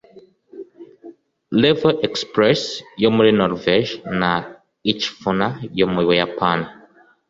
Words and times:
Revo 1.61 1.89
Express 2.07 2.59
yo 3.03 3.09
muri 3.15 3.31
Norvège 3.39 3.91
na 4.19 4.31
Ichifuna 4.91 5.47
yo 5.79 5.85
mu 5.93 6.01
Buyapani 6.07 6.67